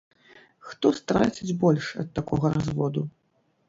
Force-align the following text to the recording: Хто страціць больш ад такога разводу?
Хто 0.69 0.91
страціць 1.01 1.57
больш 1.67 1.93
ад 2.05 2.13
такога 2.19 2.47
разводу? 2.59 3.01